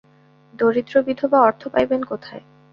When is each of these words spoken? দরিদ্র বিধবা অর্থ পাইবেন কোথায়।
দরিদ্র 0.53 0.95
বিধবা 1.03 1.39
অর্থ 1.41 1.61
পাইবেন 1.67 2.01
কোথায়। 2.03 2.43